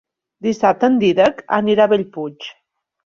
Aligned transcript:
Dissabte 0.47 0.89
en 0.91 0.95
Dídac 1.03 1.43
anirà 1.61 1.87
a 1.87 1.93
Bellpuig. 1.93 2.49